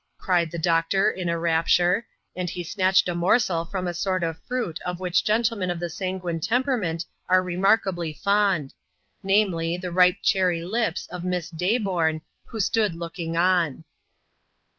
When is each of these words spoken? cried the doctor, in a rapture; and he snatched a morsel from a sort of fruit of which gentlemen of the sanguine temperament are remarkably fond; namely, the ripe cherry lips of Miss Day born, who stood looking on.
cried 0.17 0.49
the 0.49 0.57
doctor, 0.57 1.11
in 1.11 1.29
a 1.29 1.37
rapture; 1.37 2.07
and 2.35 2.49
he 2.49 2.63
snatched 2.63 3.07
a 3.07 3.13
morsel 3.13 3.65
from 3.65 3.87
a 3.87 3.93
sort 3.93 4.23
of 4.23 4.41
fruit 4.47 4.79
of 4.83 4.99
which 4.99 5.23
gentlemen 5.23 5.69
of 5.69 5.79
the 5.79 5.91
sanguine 5.91 6.39
temperament 6.39 7.05
are 7.29 7.43
remarkably 7.43 8.11
fond; 8.11 8.73
namely, 9.21 9.77
the 9.77 9.91
ripe 9.91 10.17
cherry 10.23 10.63
lips 10.65 11.05
of 11.11 11.23
Miss 11.23 11.51
Day 11.51 11.77
born, 11.77 12.21
who 12.45 12.59
stood 12.59 12.95
looking 12.95 13.37
on. 13.37 13.83